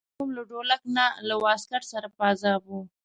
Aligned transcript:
ماشوم 0.09 0.29
له 0.37 0.43
ډولک 0.49 0.81
نه 0.97 1.05
له 1.27 1.35
واسکټ 1.43 1.83
سره 1.91 2.07
په 2.15 2.21
عذاب 2.31 2.61
و. 2.67 2.71